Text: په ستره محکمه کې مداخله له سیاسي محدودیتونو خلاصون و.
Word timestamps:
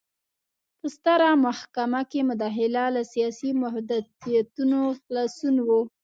په 0.79 0.87
ستره 0.95 1.29
محکمه 1.45 2.01
کې 2.11 2.19
مداخله 2.31 2.83
له 2.95 3.01
سیاسي 3.13 3.51
محدودیتونو 3.63 4.79
خلاصون 5.03 5.55
و. 5.61 5.69